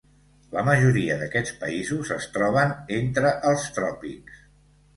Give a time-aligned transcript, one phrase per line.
[0.53, 4.45] La majoria d'aquests països es troben entre els tròpics.